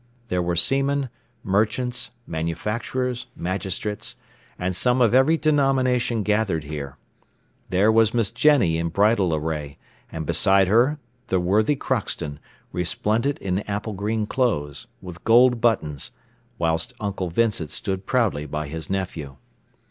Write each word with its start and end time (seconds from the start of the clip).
There 0.29 0.41
were 0.41 0.55
seamen, 0.55 1.09
merchants, 1.43 2.09
manufacturers, 2.25 3.27
magistrates, 3.35 4.15
and 4.57 4.75
some 4.75 4.99
of 4.99 5.13
every 5.13 5.37
denomination 5.37 6.23
gathered 6.23 6.63
here. 6.63 6.97
There 7.69 7.91
was 7.91 8.11
Miss 8.11 8.31
Jenny 8.31 8.79
in 8.79 8.89
bridal 8.89 9.31
array 9.35 9.77
and 10.11 10.25
beside 10.25 10.67
her 10.67 10.97
the 11.27 11.39
worthy 11.39 11.75
Crockston, 11.75 12.39
resplendent 12.71 13.37
in 13.37 13.59
apple 13.69 13.93
green 13.93 14.25
clothes, 14.25 14.87
with 15.03 15.23
gold 15.23 15.61
buttons, 15.61 16.13
whilst 16.57 16.95
Uncle 16.99 17.29
Vincent 17.29 17.69
stood 17.69 18.07
proudly 18.07 18.47
by 18.47 18.67
his 18.69 18.89
nephew. 18.89 19.35